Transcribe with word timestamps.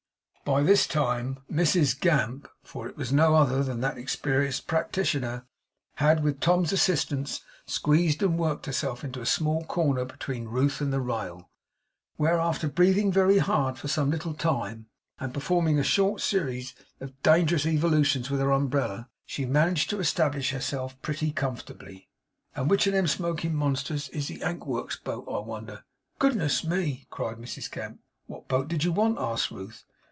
By 0.43 0.63
this 0.63 0.85
time, 0.85 1.39
Mrs 1.49 1.97
Gamp 1.97 2.45
(for 2.61 2.85
it 2.89 2.97
was 2.97 3.13
no 3.13 3.35
other 3.35 3.63
than 3.63 3.79
that 3.79 3.97
experienced 3.97 4.67
practitioner) 4.67 5.45
had, 5.95 6.23
with 6.23 6.41
Tom's 6.41 6.73
assistance, 6.73 7.39
squeezed 7.65 8.21
and 8.21 8.37
worked 8.37 8.65
herself 8.65 9.05
into 9.05 9.21
a 9.21 9.25
small 9.25 9.63
corner 9.63 10.03
between 10.03 10.49
Ruth 10.49 10.81
and 10.81 10.91
the 10.91 10.99
rail; 10.99 11.49
where, 12.17 12.37
after 12.37 12.67
breathing 12.67 13.13
very 13.13 13.37
hard 13.37 13.77
for 13.77 13.87
some 13.87 14.09
little 14.09 14.33
time, 14.33 14.87
and 15.21 15.33
performing 15.33 15.79
a 15.79 15.83
short 15.83 16.19
series 16.19 16.75
of 16.99 17.13
dangerous 17.23 17.65
evolutions 17.65 18.29
with 18.29 18.41
her 18.41 18.51
umbrella, 18.51 19.07
she 19.25 19.45
managed 19.45 19.89
to 19.91 19.99
establish 20.01 20.51
herself 20.51 21.01
pretty 21.01 21.31
comfortably. 21.31 22.09
'And 22.57 22.69
which 22.69 22.87
of 22.87 22.93
all 22.93 22.97
them 22.99 23.07
smoking 23.07 23.55
monsters 23.55 24.09
is 24.09 24.27
the 24.27 24.41
Ankworks 24.41 24.97
boat, 25.01 25.25
I 25.31 25.39
wonder. 25.39 25.85
Goodness 26.19 26.61
me!' 26.65 27.05
cried 27.09 27.37
Mrs 27.37 27.71
Gamp. 27.71 28.01
'What 28.25 28.49
boat 28.49 28.67
did 28.67 28.83
you 28.83 28.91
want?' 28.91 29.17
asked 29.19 29.49
Ruth. 29.51 29.85